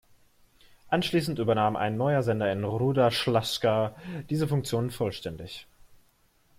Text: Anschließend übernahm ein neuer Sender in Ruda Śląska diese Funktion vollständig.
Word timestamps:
Anschließend 0.87 1.37
übernahm 1.37 1.75
ein 1.75 1.95
neuer 1.95 2.23
Sender 2.23 2.51
in 2.51 2.63
Ruda 2.63 3.09
Śląska 3.11 3.93
diese 4.31 4.47
Funktion 4.47 4.89
vollständig. 4.89 5.67